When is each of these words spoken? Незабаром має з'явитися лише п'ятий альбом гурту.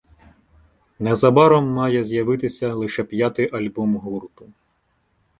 Незабаром 0.99 1.67
має 1.69 2.03
з'явитися 2.03 2.73
лише 2.73 3.03
п'ятий 3.03 3.49
альбом 3.53 3.95
гурту. 3.97 4.49